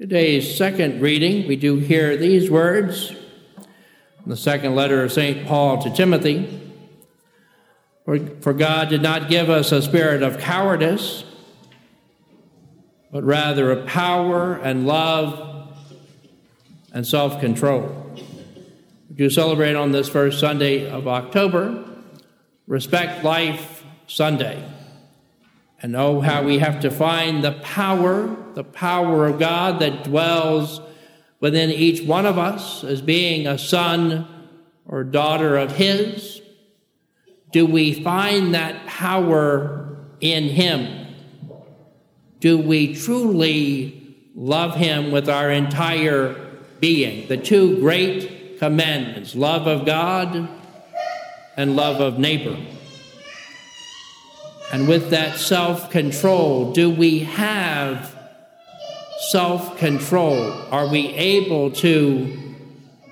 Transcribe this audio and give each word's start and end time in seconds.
Today's 0.00 0.56
second 0.56 1.02
reading, 1.02 1.46
we 1.46 1.56
do 1.56 1.76
hear 1.76 2.16
these 2.16 2.50
words 2.50 3.10
in 3.10 4.30
the 4.30 4.36
second 4.36 4.74
letter 4.74 5.04
of 5.04 5.12
St. 5.12 5.46
Paul 5.46 5.82
to 5.82 5.90
Timothy. 5.90 6.58
For, 8.06 8.18
for 8.40 8.54
God 8.54 8.88
did 8.88 9.02
not 9.02 9.28
give 9.28 9.50
us 9.50 9.72
a 9.72 9.82
spirit 9.82 10.22
of 10.22 10.38
cowardice, 10.38 11.24
but 13.12 13.24
rather 13.24 13.70
of 13.70 13.86
power 13.86 14.54
and 14.54 14.86
love 14.86 15.76
and 16.94 17.06
self 17.06 17.38
control. 17.38 18.10
We 19.10 19.16
do 19.16 19.28
celebrate 19.28 19.74
on 19.74 19.92
this 19.92 20.08
first 20.08 20.40
Sunday 20.40 20.88
of 20.88 21.08
October 21.08 21.84
Respect 22.66 23.22
Life 23.22 23.84
Sunday. 24.06 24.66
And 25.82 25.96
oh, 25.96 26.20
how 26.20 26.42
we 26.42 26.58
have 26.58 26.80
to 26.80 26.90
find 26.90 27.42
the 27.42 27.52
power, 27.52 28.36
the 28.54 28.64
power 28.64 29.26
of 29.26 29.38
God 29.38 29.78
that 29.80 30.04
dwells 30.04 30.80
within 31.40 31.70
each 31.70 32.06
one 32.06 32.26
of 32.26 32.38
us 32.38 32.84
as 32.84 33.00
being 33.00 33.46
a 33.46 33.56
son 33.56 34.26
or 34.86 35.04
daughter 35.04 35.56
of 35.56 35.72
His. 35.72 36.42
Do 37.52 37.64
we 37.64 38.02
find 38.04 38.54
that 38.54 38.86
power 38.86 39.96
in 40.20 40.44
Him? 40.44 41.14
Do 42.40 42.58
we 42.58 42.94
truly 42.94 44.16
love 44.34 44.76
Him 44.76 45.10
with 45.10 45.28
our 45.28 45.50
entire 45.50 46.34
being? 46.78 47.26
The 47.28 47.38
two 47.38 47.80
great 47.80 48.58
commandments 48.58 49.34
love 49.34 49.66
of 49.66 49.86
God 49.86 50.48
and 51.56 51.74
love 51.74 52.00
of 52.00 52.18
neighbor. 52.18 52.58
And 54.72 54.86
with 54.86 55.10
that 55.10 55.36
self 55.36 55.90
control, 55.90 56.72
do 56.72 56.90
we 56.90 57.20
have 57.20 58.16
self 59.30 59.76
control? 59.78 60.52
Are 60.70 60.86
we 60.86 61.08
able 61.08 61.72
to, 61.72 62.56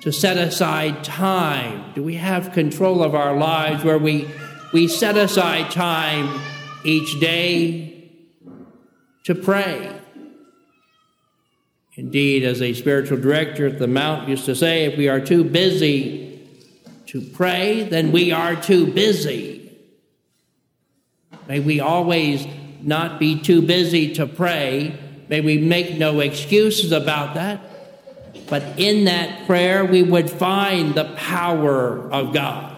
to 0.00 0.12
set 0.12 0.38
aside 0.38 1.04
time? 1.04 1.92
Do 1.94 2.02
we 2.02 2.14
have 2.14 2.52
control 2.52 3.02
of 3.02 3.14
our 3.14 3.36
lives 3.36 3.84
where 3.84 3.98
we, 3.98 4.28
we 4.72 4.88
set 4.88 5.16
aside 5.18 5.70
time 5.70 6.40
each 6.84 7.20
day 7.20 8.10
to 9.24 9.34
pray? 9.34 9.98
Indeed, 11.94 12.44
as 12.44 12.62
a 12.62 12.72
spiritual 12.72 13.18
director 13.18 13.66
at 13.66 13.78
the 13.78 13.86
Mount 13.86 14.26
used 14.26 14.46
to 14.46 14.56
say, 14.56 14.86
if 14.86 14.96
we 14.96 15.10
are 15.10 15.20
too 15.20 15.44
busy 15.44 16.40
to 17.08 17.20
pray, 17.20 17.82
then 17.82 18.10
we 18.10 18.32
are 18.32 18.56
too 18.56 18.86
busy. 18.86 19.51
May 21.48 21.60
we 21.60 21.80
always 21.80 22.46
not 22.80 23.18
be 23.18 23.40
too 23.40 23.62
busy 23.62 24.14
to 24.14 24.26
pray. 24.26 24.98
May 25.28 25.40
we 25.40 25.58
make 25.58 25.96
no 25.98 26.20
excuses 26.20 26.92
about 26.92 27.34
that. 27.34 27.60
But 28.48 28.78
in 28.78 29.04
that 29.04 29.46
prayer, 29.46 29.84
we 29.84 30.02
would 30.02 30.30
find 30.30 30.94
the 30.94 31.04
power 31.16 32.10
of 32.10 32.32
God. 32.32 32.76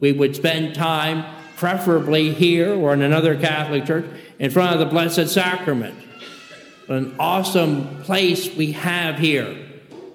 We 0.00 0.12
would 0.12 0.34
spend 0.34 0.74
time, 0.74 1.24
preferably 1.56 2.32
here 2.32 2.74
or 2.74 2.94
in 2.94 3.02
another 3.02 3.38
Catholic 3.38 3.84
church, 3.84 4.06
in 4.38 4.50
front 4.50 4.72
of 4.72 4.80
the 4.80 4.86
Blessed 4.86 5.28
Sacrament. 5.28 5.96
An 6.88 7.14
awesome 7.18 8.02
place 8.02 8.52
we 8.56 8.72
have 8.72 9.18
here. 9.18 9.56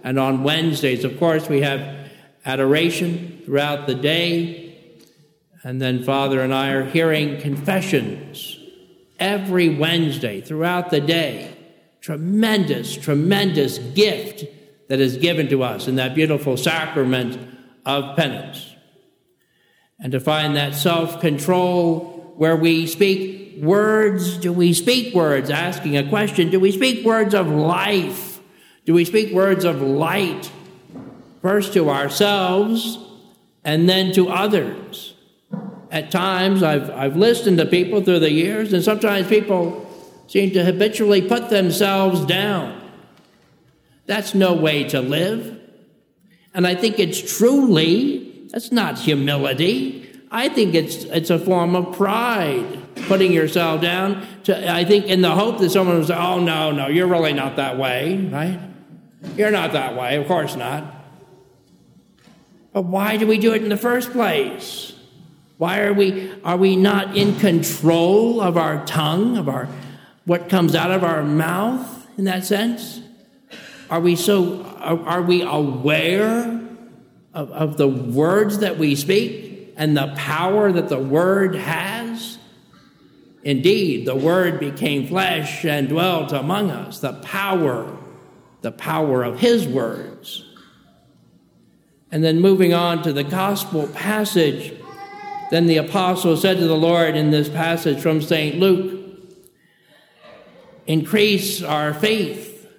And 0.03 0.19
on 0.19 0.43
Wednesdays, 0.43 1.03
of 1.03 1.17
course, 1.17 1.47
we 1.47 1.61
have 1.61 2.09
adoration 2.45 3.41
throughout 3.45 3.87
the 3.87 3.95
day 3.95 4.64
and 5.65 5.81
then 5.81 6.03
Father 6.03 6.41
and 6.41 6.53
I 6.53 6.69
are 6.69 6.85
hearing 6.85 7.41
confessions 7.41 8.59
every 9.19 9.67
Wednesday 9.67 10.39
throughout 10.39 10.91
the 10.91 11.01
day. 11.01 11.57
Tremendous, 12.01 12.95
tremendous 12.95 13.79
gift 13.79 14.45
that 14.89 14.99
is 14.99 15.17
given 15.17 15.49
to 15.49 15.63
us 15.63 15.87
in 15.87 15.95
that 15.95 16.13
beautiful 16.13 16.55
sacrament 16.55 17.39
of 17.83 18.15
penance. 18.15 18.75
And 19.99 20.11
to 20.11 20.19
find 20.19 20.55
that 20.55 20.75
self 20.75 21.19
control 21.19 22.35
where 22.37 22.55
we 22.55 22.85
speak 22.85 23.63
words, 23.63 24.37
do 24.37 24.53
we 24.53 24.71
speak 24.71 25.15
words? 25.15 25.49
Asking 25.49 25.97
a 25.97 26.07
question, 26.07 26.51
do 26.51 26.59
we 26.59 26.71
speak 26.71 27.03
words 27.03 27.33
of 27.33 27.47
life? 27.47 28.39
Do 28.85 28.93
we 28.93 29.03
speak 29.03 29.33
words 29.33 29.65
of 29.65 29.81
light? 29.81 30.51
First 31.41 31.73
to 31.73 31.89
ourselves 31.89 32.99
and 33.63 33.89
then 33.89 34.11
to 34.13 34.29
others 34.29 35.14
at 35.91 36.11
times 36.11 36.63
I've, 36.63 36.89
I've 36.91 37.15
listened 37.15 37.57
to 37.57 37.65
people 37.65 38.01
through 38.01 38.19
the 38.19 38.31
years, 38.31 38.73
and 38.73 38.83
sometimes 38.83 39.27
people 39.27 39.85
seem 40.27 40.51
to 40.51 40.63
habitually 40.63 41.21
put 41.21 41.49
themselves 41.49 42.25
down. 42.25 42.81
That's 44.05 44.33
no 44.33 44.53
way 44.53 44.83
to 44.85 45.01
live. 45.01 45.59
And 46.53 46.65
I 46.65 46.75
think 46.75 46.99
it's 46.99 47.37
truly, 47.37 48.47
that's 48.49 48.71
not 48.71 48.97
humility. 48.97 50.09
I 50.31 50.49
think 50.49 50.73
it's, 50.73 51.03
it's 51.05 51.29
a 51.29 51.39
form 51.39 51.75
of 51.75 51.95
pride, 51.95 52.95
putting 53.07 53.31
yourself 53.31 53.81
down. 53.81 54.25
To, 54.45 54.71
I 54.71 54.85
think 54.85 55.05
in 55.05 55.21
the 55.21 55.31
hope 55.31 55.59
that 55.59 55.69
someone 55.69 55.97
will 55.97 56.05
say, 56.05 56.15
oh, 56.15 56.39
no, 56.39 56.71
no, 56.71 56.87
you're 56.87 57.07
really 57.07 57.33
not 57.33 57.57
that 57.57 57.77
way, 57.77 58.17
right? 58.17 58.59
You're 59.35 59.51
not 59.51 59.73
that 59.73 59.95
way, 59.95 60.15
of 60.15 60.27
course 60.27 60.55
not. 60.55 60.83
But 62.73 62.83
why 62.83 63.17
do 63.17 63.27
we 63.27 63.37
do 63.37 63.53
it 63.53 63.63
in 63.63 63.69
the 63.69 63.77
first 63.77 64.11
place? 64.11 64.94
Why 65.57 65.81
are 65.81 65.93
we, 65.93 66.33
are 66.43 66.57
we 66.57 66.75
not 66.75 67.15
in 67.15 67.39
control 67.39 68.41
of 68.41 68.57
our 68.57 68.85
tongue, 68.85 69.37
of 69.37 69.47
our, 69.47 69.69
what 70.25 70.49
comes 70.49 70.75
out 70.75 70.91
of 70.91 71.03
our 71.03 71.23
mouth 71.23 72.07
in 72.17 72.25
that 72.25 72.45
sense? 72.45 73.01
Are 73.89 73.99
we 74.01 74.15
so, 74.15 74.63
are, 74.63 74.99
are 75.07 75.21
we 75.21 75.43
aware 75.43 76.61
of, 77.33 77.51
of 77.51 77.77
the 77.77 77.87
words 77.87 78.59
that 78.59 78.77
we 78.77 78.95
speak 78.95 79.73
and 79.77 79.95
the 79.95 80.13
power 80.17 80.71
that 80.71 80.89
the 80.89 80.99
word 80.99 81.55
has? 81.55 82.37
Indeed, 83.43 84.07
the 84.07 84.15
word 84.15 84.59
became 84.59 85.07
flesh 85.07 85.63
and 85.63 85.87
dwelt 85.87 86.33
among 86.33 86.71
us, 86.71 86.99
the 86.99 87.13
power, 87.13 87.95
the 88.61 88.71
power 88.71 89.23
of 89.23 89.39
his 89.39 89.67
words. 89.67 90.43
And 92.11 92.23
then 92.23 92.39
moving 92.39 92.73
on 92.73 93.03
to 93.03 93.13
the 93.13 93.23
gospel 93.23 93.87
passage, 93.87 94.73
then 95.51 95.67
the 95.67 95.77
apostle 95.77 96.35
said 96.37 96.57
to 96.57 96.67
the 96.67 96.75
Lord 96.75 97.15
in 97.15 97.31
this 97.31 97.49
passage 97.49 97.99
from 97.99 98.21
St. 98.21 98.57
Luke, 98.57 99.01
Increase 100.87 101.63
our 101.63 101.93
faith. 101.93 102.69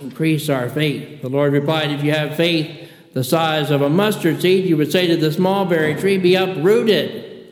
Increase 0.00 0.48
our 0.48 0.68
faith. 0.68 1.22
The 1.22 1.28
Lord 1.28 1.52
replied, 1.52 1.90
If 1.90 2.04
you 2.04 2.12
have 2.12 2.36
faith 2.36 2.90
the 3.14 3.24
size 3.24 3.70
of 3.70 3.82
a 3.82 3.88
mustard 3.88 4.40
seed, 4.40 4.66
you 4.66 4.76
would 4.76 4.92
say 4.92 5.06
to 5.06 5.16
the 5.16 5.40
mulberry 5.40 5.94
tree, 5.94 6.18
Be 6.18 6.34
uprooted 6.34 7.46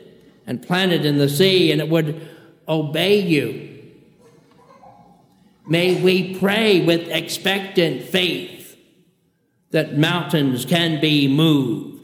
and 0.45 0.65
planted 0.65 1.05
in 1.05 1.17
the 1.17 1.27
sea, 1.27 1.71
and 1.71 1.81
it 1.81 1.89
would 1.89 2.27
obey 2.67 3.19
you. 3.19 3.67
May 5.67 6.01
we 6.01 6.37
pray 6.37 6.85
with 6.85 7.09
expectant 7.09 8.03
faith 8.03 8.77
that 9.71 9.97
mountains 9.97 10.63
can 10.63 11.01
be 11.01 11.27
moved 11.27 11.96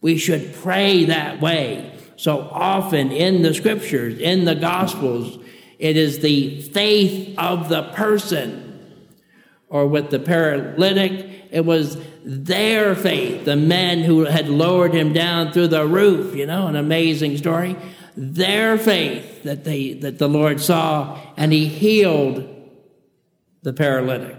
we 0.00 0.16
should 0.16 0.54
pray 0.54 1.04
that 1.06 1.40
way. 1.40 1.92
So 2.16 2.40
often 2.40 3.12
in 3.12 3.42
the 3.42 3.54
scriptures, 3.54 4.18
in 4.18 4.44
the 4.44 4.54
gospels, 4.54 5.38
it 5.78 5.96
is 5.96 6.18
the 6.18 6.62
faith 6.62 7.38
of 7.38 7.68
the 7.68 7.84
person. 7.94 8.64
Or 9.68 9.86
with 9.86 10.10
the 10.10 10.18
paralytic, 10.18 11.46
it 11.50 11.64
was 11.64 11.98
their 12.24 12.94
faith, 12.94 13.44
the 13.44 13.56
men 13.56 14.00
who 14.00 14.24
had 14.24 14.48
lowered 14.48 14.94
him 14.94 15.12
down 15.12 15.52
through 15.52 15.68
the 15.68 15.86
roof, 15.86 16.34
you 16.34 16.46
know, 16.46 16.66
an 16.66 16.76
amazing 16.76 17.36
story. 17.36 17.76
Their 18.16 18.76
faith 18.78 19.44
that 19.44 19.64
they 19.64 19.92
that 19.94 20.18
the 20.18 20.28
Lord 20.28 20.60
saw 20.60 21.20
and 21.36 21.52
he 21.52 21.66
healed 21.66 22.48
the 23.62 23.72
paralytic. 23.72 24.36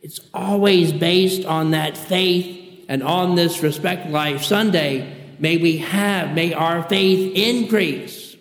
It's 0.00 0.20
always 0.32 0.92
based 0.92 1.44
on 1.44 1.72
that 1.72 1.96
faith 1.96 2.67
and 2.88 3.02
on 3.02 3.34
this 3.34 3.62
Respect 3.62 4.08
Life 4.08 4.42
Sunday, 4.42 5.34
may 5.38 5.58
we 5.58 5.76
have, 5.78 6.34
may 6.34 6.54
our 6.54 6.82
faith 6.82 7.34
increase. 7.36 8.34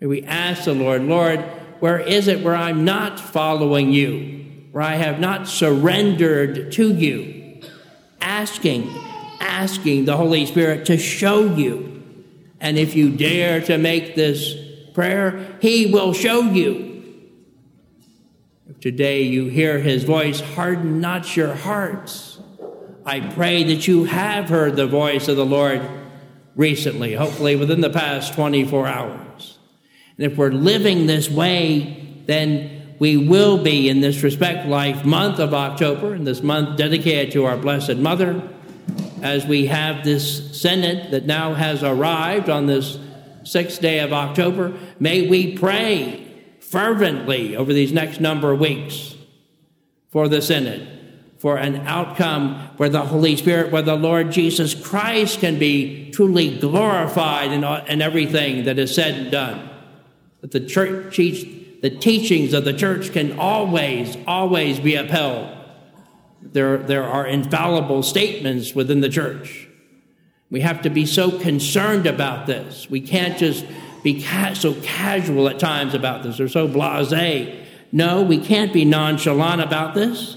May 0.00 0.06
we 0.06 0.22
ask 0.22 0.64
the 0.64 0.72
Lord, 0.72 1.02
Lord, 1.02 1.40
where 1.78 1.98
is 1.98 2.26
it 2.26 2.42
where 2.42 2.56
I'm 2.56 2.86
not 2.86 3.20
following 3.20 3.92
you, 3.92 4.66
where 4.72 4.82
I 4.82 4.94
have 4.94 5.20
not 5.20 5.46
surrendered 5.46 6.72
to 6.72 6.94
you? 6.94 7.60
Asking, 8.22 8.90
asking 9.40 10.06
the 10.06 10.16
Holy 10.16 10.46
Spirit 10.46 10.86
to 10.86 10.96
show 10.96 11.54
you. 11.54 12.02
And 12.60 12.78
if 12.78 12.96
you 12.96 13.10
dare 13.10 13.60
to 13.62 13.76
make 13.76 14.14
this 14.14 14.54
prayer, 14.94 15.58
He 15.60 15.92
will 15.92 16.14
show 16.14 16.42
you. 16.42 16.88
If 18.70 18.80
today 18.80 19.22
you 19.22 19.46
hear 19.46 19.80
His 19.80 20.04
voice, 20.04 20.40
harden 20.40 21.02
not 21.02 21.36
your 21.36 21.54
hearts 21.54 22.40
I 23.04 23.20
pray 23.20 23.64
that 23.64 23.86
you 23.88 24.04
have 24.04 24.48
heard 24.48 24.76
the 24.76 24.86
voice 24.86 25.28
of 25.28 25.36
the 25.36 25.46
Lord 25.46 25.82
recently, 26.54 27.14
hopefully 27.14 27.56
within 27.56 27.80
the 27.80 27.90
past 27.90 28.34
24 28.34 28.86
hours. 28.86 29.58
And 30.18 30.30
if 30.30 30.36
we're 30.36 30.50
living 30.50 31.06
this 31.06 31.30
way, 31.30 32.22
then 32.26 32.94
we 32.98 33.16
will 33.16 33.62
be 33.62 33.88
in 33.88 34.02
this 34.02 34.22
Respect 34.22 34.68
Life 34.68 35.04
month 35.04 35.38
of 35.38 35.54
October, 35.54 36.14
in 36.14 36.24
this 36.24 36.42
month 36.42 36.76
dedicated 36.76 37.32
to 37.32 37.46
our 37.46 37.56
Blessed 37.56 37.96
Mother, 37.96 38.46
as 39.22 39.46
we 39.46 39.66
have 39.66 40.04
this 40.04 40.60
Synod 40.60 41.10
that 41.10 41.24
now 41.24 41.54
has 41.54 41.82
arrived 41.82 42.50
on 42.50 42.66
this 42.66 42.98
sixth 43.44 43.80
day 43.80 44.00
of 44.00 44.12
October. 44.12 44.78
May 44.98 45.26
we 45.28 45.56
pray 45.56 46.26
fervently 46.60 47.56
over 47.56 47.72
these 47.72 47.92
next 47.92 48.20
number 48.20 48.52
of 48.52 48.60
weeks 48.60 49.16
for 50.10 50.28
the 50.28 50.42
Synod, 50.42 50.86
for 51.40 51.56
an 51.56 51.86
outcome 51.86 52.54
where 52.76 52.90
the 52.90 53.00
Holy 53.00 53.34
Spirit, 53.34 53.72
where 53.72 53.82
the 53.82 53.96
Lord 53.96 54.30
Jesus 54.30 54.74
Christ 54.74 55.40
can 55.40 55.58
be 55.58 56.10
truly 56.12 56.58
glorified 56.58 57.50
in, 57.50 57.64
in 57.64 58.02
everything 58.02 58.64
that 58.66 58.78
is 58.78 58.94
said 58.94 59.14
and 59.14 59.30
done. 59.30 59.70
That 60.42 60.52
the 60.52 60.60
church 60.60 61.18
the 61.80 61.90
teachings 61.90 62.52
of 62.52 62.64
the 62.64 62.74
church 62.74 63.12
can 63.12 63.38
always, 63.38 64.16
always 64.26 64.78
be 64.78 64.96
upheld. 64.96 65.56
There, 66.42 66.76
there 66.76 67.04
are 67.04 67.26
infallible 67.26 68.02
statements 68.02 68.74
within 68.74 69.00
the 69.00 69.08
church. 69.08 69.66
We 70.50 70.60
have 70.60 70.82
to 70.82 70.90
be 70.90 71.06
so 71.06 71.38
concerned 71.38 72.06
about 72.06 72.46
this. 72.46 72.90
We 72.90 73.00
can't 73.00 73.38
just 73.38 73.64
be 74.02 74.22
ca- 74.22 74.54
so 74.54 74.74
casual 74.82 75.48
at 75.48 75.58
times 75.58 75.94
about 75.94 76.22
this 76.22 76.38
or 76.38 76.48
so 76.48 76.68
blase. 76.68 77.66
No, 77.92 78.22
we 78.22 78.38
can't 78.38 78.72
be 78.72 78.84
nonchalant 78.84 79.62
about 79.62 79.94
this. 79.94 80.36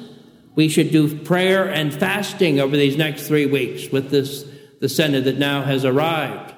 We 0.56 0.70
should 0.70 0.92
do 0.92 1.18
prayer 1.20 1.68
and 1.68 1.94
fasting 1.94 2.60
over 2.60 2.78
these 2.78 2.98
next 2.98 3.28
three 3.28 3.46
weeks 3.46 3.92
with 3.92 4.10
this 4.10 4.46
the 4.80 4.90
Synod 4.90 5.24
that 5.24 5.38
now 5.38 5.62
has 5.62 5.86
arrived. 5.86 6.54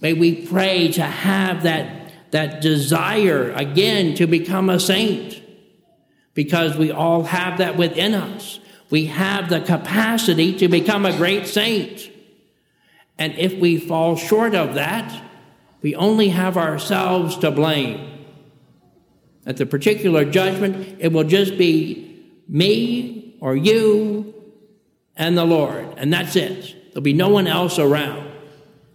May 0.00 0.14
we 0.14 0.46
pray 0.46 0.90
to 0.92 1.02
have 1.02 1.64
that 1.64 2.04
that 2.30 2.60
desire 2.60 3.52
again 3.52 4.16
to 4.16 4.26
become 4.26 4.68
a 4.68 4.80
saint 4.80 5.40
because 6.34 6.76
we 6.76 6.90
all 6.90 7.22
have 7.22 7.58
that 7.58 7.76
within 7.76 8.12
us. 8.12 8.58
We 8.90 9.06
have 9.06 9.48
the 9.48 9.60
capacity 9.60 10.56
to 10.58 10.66
become 10.66 11.06
a 11.06 11.16
great 11.16 11.46
saint. 11.46 12.10
And 13.18 13.38
if 13.38 13.54
we 13.54 13.78
fall 13.78 14.16
short 14.16 14.54
of 14.56 14.74
that, 14.74 15.22
we 15.80 15.94
only 15.94 16.30
have 16.30 16.56
ourselves 16.56 17.36
to 17.38 17.50
blame. 17.50 18.10
At 19.46 19.58
the 19.58 19.66
particular 19.66 20.24
judgment, 20.24 20.96
it 20.98 21.12
will 21.12 21.24
just 21.24 21.56
be 21.56 22.03
me 22.48 23.36
or 23.40 23.56
you 23.56 24.34
and 25.16 25.36
the 25.36 25.44
Lord, 25.44 25.86
and 25.96 26.12
that's 26.12 26.36
it. 26.36 26.92
There'll 26.92 27.02
be 27.02 27.12
no 27.12 27.28
one 27.28 27.46
else 27.46 27.78
around, 27.78 28.30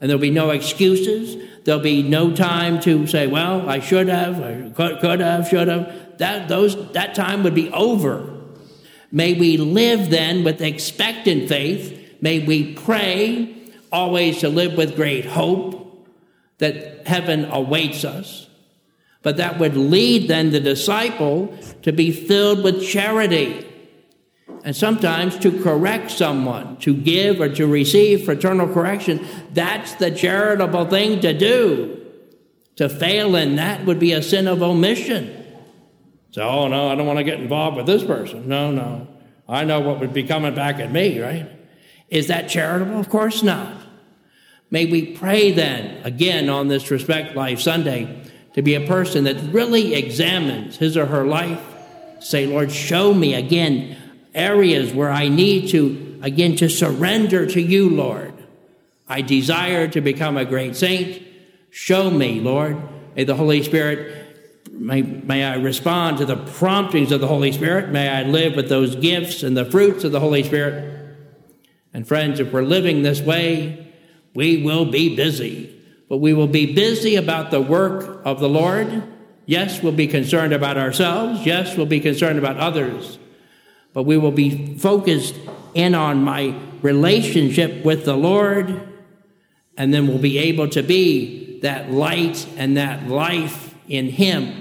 and 0.01 0.09
there'll 0.09 0.21
be 0.21 0.31
no 0.31 0.51
excuses. 0.51 1.37
There'll 1.65 1.81
be 1.81 2.01
no 2.01 2.33
time 2.35 2.79
to 2.81 3.05
say, 3.07 3.27
well, 3.27 3.69
I 3.69 3.79
should 3.79 4.07
have, 4.07 4.41
I 4.41 4.69
could, 4.69 4.99
could 5.01 5.19
have, 5.19 5.47
should 5.47 5.67
have. 5.67 6.17
That, 6.17 6.47
those, 6.47 6.91
that 6.93 7.15
time 7.15 7.43
would 7.43 7.55
be 7.55 7.69
over. 7.71 8.37
May 9.11 9.33
we 9.33 9.57
live 9.57 10.09
then 10.09 10.43
with 10.43 10.61
expectant 10.61 11.49
faith. 11.49 12.17
May 12.21 12.39
we 12.39 12.73
pray 12.73 13.55
always 13.91 14.39
to 14.39 14.49
live 14.49 14.75
with 14.77 14.95
great 14.95 15.25
hope 15.25 16.07
that 16.59 17.07
heaven 17.07 17.45
awaits 17.45 18.03
us. 18.03 18.48
But 19.21 19.37
that 19.37 19.59
would 19.59 19.75
lead 19.75 20.29
then 20.29 20.51
the 20.51 20.59
disciple 20.59 21.57
to 21.81 21.91
be 21.91 22.11
filled 22.11 22.63
with 22.63 22.85
charity 22.85 23.69
and 24.63 24.75
sometimes 24.75 25.37
to 25.39 25.63
correct 25.63 26.11
someone, 26.11 26.77
to 26.77 26.93
give 26.93 27.39
or 27.39 27.49
to 27.49 27.65
receive 27.65 28.25
fraternal 28.25 28.67
correction, 28.67 29.25
that's 29.53 29.93
the 29.95 30.11
charitable 30.11 30.85
thing 30.85 31.21
to 31.21 31.33
do. 31.37 31.95
To 32.75 32.89
fail 32.89 33.35
in 33.35 33.55
that 33.57 33.85
would 33.85 33.99
be 33.99 34.13
a 34.13 34.21
sin 34.21 34.47
of 34.47 34.61
omission. 34.61 35.35
So, 36.31 36.43
oh 36.43 36.67
no, 36.67 36.89
I 36.89 36.95
don't 36.95 37.07
want 37.07 37.19
to 37.19 37.23
get 37.23 37.39
involved 37.39 37.77
with 37.77 37.85
this 37.85 38.03
person. 38.03 38.47
No, 38.47 38.71
no. 38.71 39.07
I 39.47 39.63
know 39.63 39.79
what 39.79 39.99
would 39.99 40.13
be 40.13 40.23
coming 40.23 40.53
back 40.53 40.79
at 40.79 40.91
me, 40.91 41.19
right? 41.19 41.49
Is 42.09 42.27
that 42.27 42.49
charitable? 42.49 42.99
Of 42.99 43.09
course 43.09 43.43
not. 43.43 43.75
May 44.71 44.85
we 44.85 45.13
pray 45.13 45.51
then, 45.51 46.05
again 46.05 46.47
on 46.47 46.67
this 46.67 46.91
Respect 46.91 47.35
Life 47.35 47.59
Sunday, 47.59 48.23
to 48.53 48.61
be 48.61 48.75
a 48.75 48.87
person 48.87 49.23
that 49.25 49.37
really 49.53 49.93
examines 49.93 50.77
his 50.77 50.97
or 50.97 51.05
her 51.05 51.25
life. 51.25 51.61
Say, 52.19 52.45
Lord, 52.45 52.71
show 52.71 53.13
me 53.13 53.33
again 53.33 53.97
areas 54.33 54.93
where 54.93 55.11
I 55.11 55.27
need 55.27 55.69
to, 55.69 56.19
again, 56.21 56.55
to 56.57 56.69
surrender 56.69 57.45
to 57.45 57.61
you, 57.61 57.89
Lord. 57.89 58.33
I 59.07 59.21
desire 59.21 59.87
to 59.87 60.01
become 60.01 60.37
a 60.37 60.45
great 60.45 60.75
saint. 60.75 61.23
Show 61.71 62.09
me, 62.09 62.39
Lord. 62.39 62.77
May 63.15 63.23
the 63.23 63.35
Holy 63.35 63.63
Spirit, 63.63 64.69
may, 64.71 65.01
may 65.01 65.43
I 65.43 65.55
respond 65.55 66.19
to 66.19 66.25
the 66.25 66.37
promptings 66.37 67.11
of 67.11 67.21
the 67.21 67.27
Holy 67.27 67.51
Spirit. 67.51 67.89
May 67.89 68.07
I 68.07 68.23
live 68.23 68.55
with 68.55 68.69
those 68.69 68.95
gifts 68.95 69.43
and 69.43 69.57
the 69.57 69.65
fruits 69.65 70.03
of 70.03 70.11
the 70.11 70.19
Holy 70.19 70.43
Spirit. 70.43 71.17
And 71.93 72.07
friends, 72.07 72.39
if 72.39 72.53
we're 72.53 72.61
living 72.61 73.01
this 73.01 73.21
way, 73.21 73.93
we 74.35 74.63
will 74.63 74.85
be 74.85 75.15
busy. 75.15 75.78
But 76.09 76.17
we 76.17 76.33
will 76.33 76.47
be 76.47 76.73
busy 76.73 77.15
about 77.15 77.51
the 77.51 77.61
work 77.61 78.21
of 78.25 78.39
the 78.39 78.49
Lord. 78.49 79.03
Yes, 79.45 79.81
we'll 79.81 79.93
be 79.93 80.07
concerned 80.07 80.51
about 80.51 80.77
ourselves. 80.77 81.45
Yes, 81.45 81.77
we'll 81.77 81.85
be 81.85 82.01
concerned 82.01 82.39
about 82.39 82.57
others 82.57 83.19
but 83.93 84.03
we 84.03 84.17
will 84.17 84.31
be 84.31 84.77
focused 84.77 85.35
in 85.73 85.95
on 85.95 86.23
my 86.23 86.55
relationship 86.81 87.83
with 87.83 88.05
the 88.05 88.15
Lord, 88.15 88.87
and 89.77 89.93
then 89.93 90.07
we'll 90.07 90.19
be 90.19 90.37
able 90.37 90.69
to 90.69 90.83
be 90.83 91.59
that 91.61 91.91
light 91.91 92.47
and 92.57 92.77
that 92.77 93.07
life 93.07 93.75
in 93.87 94.09
Him. 94.09 94.53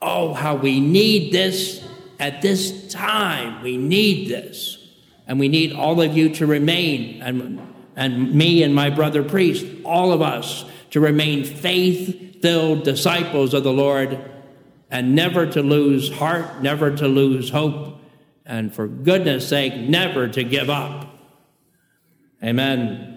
Oh, 0.00 0.34
how 0.34 0.56
we 0.56 0.80
need 0.80 1.32
this 1.32 1.84
at 2.18 2.42
this 2.42 2.92
time. 2.92 3.62
We 3.62 3.76
need 3.76 4.28
this. 4.28 4.78
And 5.26 5.38
we 5.38 5.48
need 5.48 5.72
all 5.72 6.00
of 6.00 6.16
you 6.16 6.28
to 6.34 6.46
remain, 6.46 7.22
and, 7.22 7.71
and 7.96 8.34
me 8.34 8.62
and 8.62 8.74
my 8.74 8.90
brother 8.90 9.22
priest, 9.22 9.66
all 9.84 10.12
of 10.12 10.22
us, 10.22 10.64
to 10.90 11.00
remain 11.00 11.44
faith 11.44 12.40
filled 12.42 12.84
disciples 12.84 13.54
of 13.54 13.62
the 13.62 13.72
Lord 13.72 14.18
and 14.90 15.14
never 15.14 15.46
to 15.46 15.62
lose 15.62 16.12
heart, 16.12 16.62
never 16.62 16.94
to 16.96 17.08
lose 17.08 17.50
hope 17.50 17.98
and 18.44 18.74
for 18.74 18.86
goodness 18.86 19.48
sake, 19.48 19.74
never 19.74 20.28
to 20.28 20.44
give 20.44 20.68
up. 20.68 21.08
Amen. 22.42 23.11